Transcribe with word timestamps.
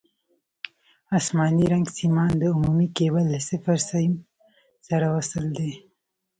اسماني 1.17 1.65
رنګ 1.73 1.85
سیمان 1.97 2.31
د 2.37 2.43
عمومي 2.53 2.87
کیبل 2.97 3.25
له 3.33 3.39
صفر 3.49 3.77
سیم 3.89 4.11
سره 4.87 5.05
وصل 5.15 5.43
دي. 5.57 5.71